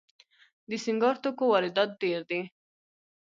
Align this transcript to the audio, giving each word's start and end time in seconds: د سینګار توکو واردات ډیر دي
د 0.69 0.71
سینګار 0.83 1.15
توکو 1.23 1.43
واردات 1.51 1.91
ډیر 2.01 2.21
دي 2.29 2.41